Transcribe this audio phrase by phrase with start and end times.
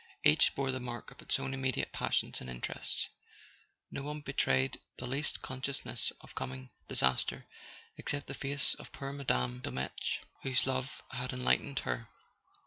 [0.23, 3.09] Each bore the mark of its own immediate passions and interests;
[3.91, 7.45] not one betrayed the least consciousness of coming disaster
[7.97, 12.09] except the face of poor Madame de Dolmetsch, whose love had enlightened her.